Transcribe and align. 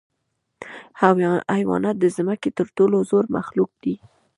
حیوانات 1.51 1.95
د 1.99 2.05
ځمکې 2.17 2.49
تر 2.57 2.67
ټولو 2.77 2.97
زوړ 3.09 3.25
مخلوق 3.37 3.71
دی. 3.83 3.95